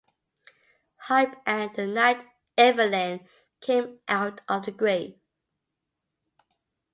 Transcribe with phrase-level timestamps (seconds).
[0.97, 2.25] Hype" and "The Night
[2.57, 3.19] Evelyn
[3.59, 5.13] Came Out of the Grave".